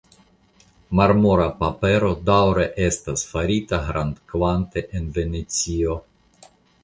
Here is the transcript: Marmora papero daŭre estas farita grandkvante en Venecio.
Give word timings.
Marmora 0.99 1.45
papero 1.59 2.09
daŭre 2.29 2.65
estas 2.87 3.25
farita 3.33 3.81
grandkvante 3.91 4.85
en 5.01 5.11
Venecio. 5.19 5.99